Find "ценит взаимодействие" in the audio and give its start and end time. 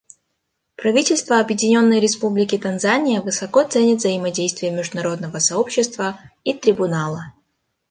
3.63-4.71